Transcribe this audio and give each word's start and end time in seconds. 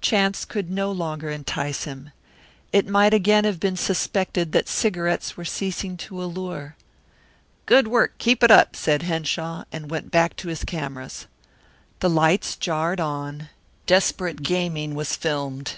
Chance 0.00 0.46
could 0.46 0.70
no 0.70 0.90
longer 0.90 1.28
entice 1.28 1.84
him. 1.84 2.10
It 2.72 2.88
might 2.88 3.12
again 3.12 3.44
have 3.44 3.60
been 3.60 3.76
suspected 3.76 4.52
that 4.52 4.66
cigarettes 4.66 5.36
were 5.36 5.44
ceasing 5.44 5.98
to 6.08 6.24
allure. 6.24 6.74
"Good 7.66 7.88
work! 7.88 8.16
Keep 8.16 8.42
it 8.44 8.50
up," 8.50 8.76
said 8.76 9.02
Henshaw 9.02 9.64
and 9.70 9.90
went 9.90 10.10
back 10.10 10.36
to 10.36 10.48
his 10.48 10.64
cameras. 10.64 11.26
The 12.00 12.08
lights 12.08 12.56
jarred 12.56 12.98
on; 12.98 13.50
desperate 13.86 14.42
gaming 14.42 14.94
was 14.94 15.14
filmed. 15.14 15.74